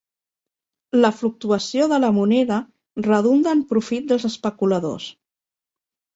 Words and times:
La 1.03 1.11
fluctuació 1.17 1.87
de 1.91 1.99
la 2.05 2.09
moneda 2.15 2.57
redunda 3.09 3.55
en 3.59 3.63
profit 3.75 4.09
dels 4.15 4.27
especuladors. 4.33 5.09